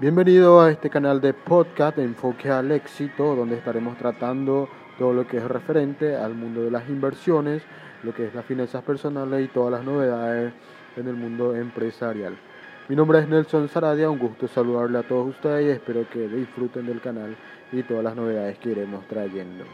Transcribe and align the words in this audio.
Bienvenido 0.00 0.60
a 0.60 0.70
este 0.70 0.90
canal 0.90 1.20
de 1.20 1.34
podcast 1.34 1.98
Enfoque 1.98 2.48
al 2.48 2.70
Éxito, 2.70 3.34
donde 3.34 3.56
estaremos 3.56 3.98
tratando 3.98 4.68
todo 4.96 5.12
lo 5.12 5.26
que 5.26 5.38
es 5.38 5.42
referente 5.42 6.14
al 6.14 6.36
mundo 6.36 6.62
de 6.62 6.70
las 6.70 6.88
inversiones, 6.88 7.64
lo 8.04 8.14
que 8.14 8.28
es 8.28 8.32
las 8.32 8.44
finanzas 8.44 8.84
personales 8.84 9.44
y 9.44 9.48
todas 9.48 9.72
las 9.72 9.82
novedades 9.82 10.52
en 10.96 11.08
el 11.08 11.16
mundo 11.16 11.56
empresarial. 11.56 12.38
Mi 12.88 12.94
nombre 12.94 13.18
es 13.18 13.28
Nelson 13.28 13.68
Saradia, 13.68 14.08
un 14.08 14.20
gusto 14.20 14.46
saludarle 14.46 14.98
a 14.98 15.02
todos 15.02 15.30
ustedes 15.30 15.66
y 15.66 15.70
espero 15.70 16.08
que 16.08 16.28
disfruten 16.28 16.86
del 16.86 17.00
canal 17.00 17.36
y 17.72 17.82
todas 17.82 18.04
las 18.04 18.14
novedades 18.14 18.56
que 18.58 18.70
iremos 18.70 19.04
trayendo. 19.08 19.64